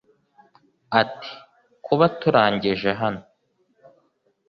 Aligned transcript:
Ati 1.01 1.31
“Kuba 1.85 2.05
turangije 2.19 2.89
hano 3.01 3.21